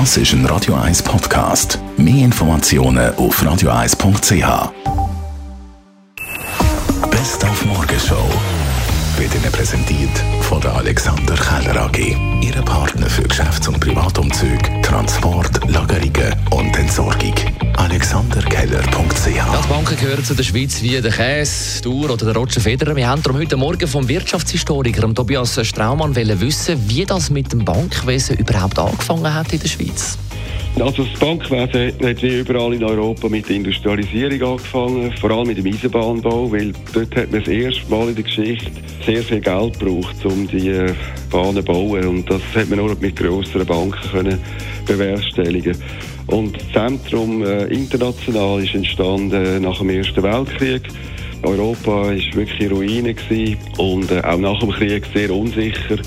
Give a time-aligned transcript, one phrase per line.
[0.00, 1.78] Das ist ein Radio 1 Podcast.
[1.96, 4.72] Mehr Informationen auf radio1.ch.
[7.12, 8.28] Best auf Morgenshow
[9.16, 10.10] wird Ihnen präsentiert
[10.40, 12.16] von der Alexander Keller AG.
[12.40, 15.53] Ihre Partner für Geschäfts- und Privatumzüge, Transport,
[18.64, 22.34] AlexanderKeller.ch Ja, die Banken gehören zu der Schweiz wie der Käse, der Uhr oder der
[22.34, 22.96] Roger Federer.
[22.96, 28.38] Wir haben darum heute Morgen vom Wirtschaftshistoriker Tobias Straumann wissen, wie das mit dem Bankwesen
[28.38, 30.16] überhaupt angefangen hat in der Schweiz.
[30.80, 35.58] Also das Bankwesen hat wie überall in Europa mit der Industrialisierung angefangen, vor allem mit
[35.58, 38.70] dem Eisenbahnbau, weil dort hat man das erste Mal in der Geschichte
[39.06, 40.92] sehr viel Geld gebraucht, um die äh,
[41.30, 44.40] Bahnen zu bauen und das hat man nur mit grösseren Banken können
[44.84, 45.76] bewerkstelligen.
[46.26, 50.82] Und das Zentrum äh, international ist entstanden nach dem Ersten Weltkrieg.
[51.44, 55.98] Europa war wirklich in Ruine gewesen und äh, auch nach dem Krieg sehr unsicher.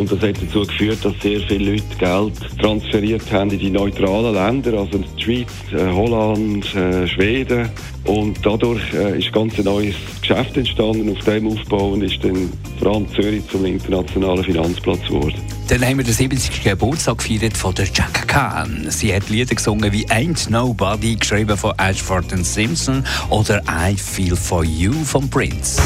[0.00, 4.32] Und das hat dazu geführt, dass sehr viele Leute Geld transferiert haben in die neutralen
[4.32, 7.68] Länder, also die Schweiz, äh, Holland, äh, Schweden.
[8.06, 11.14] Und dadurch äh, ist ganz ein neues Geschäft entstanden.
[11.14, 15.34] Auf dem Aufbau und ist dann vor allem Zürich zum internationalen Finanzplatz geworden.
[15.68, 16.64] Dann haben wir den 70.
[16.64, 18.86] Geburtstag gefeiert von der Chaka Khan.
[18.88, 24.64] Sie hat Lieder gesungen wie Ain't Nobody, geschrieben von Ashford Simpson oder I Feel For
[24.64, 25.78] You von Prince.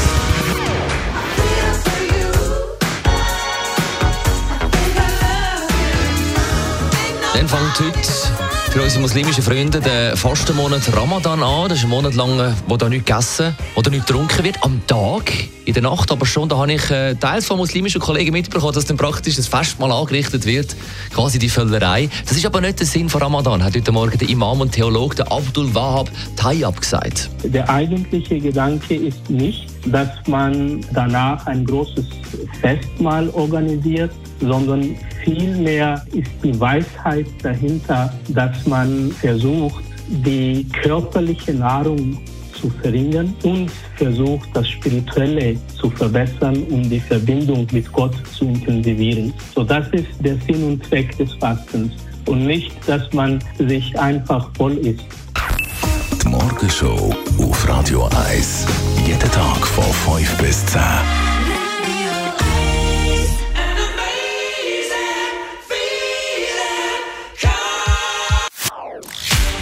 [7.35, 11.67] Dann fängt heute für unsere muslimischen Freunde der Fastenmonat Ramadan an.
[11.67, 14.63] Das ist ein Monat lang, äh, wo da nichts gegessen oder nichts getrunken wird.
[14.63, 15.33] Am Tag,
[15.65, 18.85] in der Nacht aber schon, da habe ich äh, teils von muslimischen Kollegen mitbekommen, dass
[18.85, 20.77] dann praktisch das Festmahl angerichtet wird,
[21.13, 22.09] quasi die Völlerei.
[22.25, 25.17] Das ist aber nicht der Sinn von Ramadan, hat heute Morgen der Imam und Theologe
[25.17, 27.29] der Abdul Wahab Tayyab gesagt.
[27.43, 32.05] Der eigentliche Gedanke ist nicht, dass man danach ein großes
[32.61, 34.95] Festmahl organisiert, sondern
[35.25, 42.17] vielmehr ist die Weisheit dahinter, dass man versucht, die körperliche Nahrung
[42.53, 49.33] zu verringern und versucht, das Spirituelle zu verbessern, um die Verbindung mit Gott zu intensivieren.
[49.53, 51.93] So, das ist der Sinn und Zweck des Fastens
[52.27, 55.05] und nicht, dass man sich einfach voll isst.
[56.23, 58.65] Die Morgenshow auf Radio 1.
[59.05, 61.24] Jeden Tag von 5 bis 10.